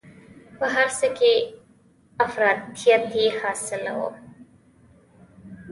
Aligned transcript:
په 0.57 0.65
هر 0.75 0.87
څه 0.99 1.07
کې 1.17 1.33
افراطیت 2.25 3.03
یې 3.19 3.27
خاصه 3.39 3.77
وه. 3.97 4.09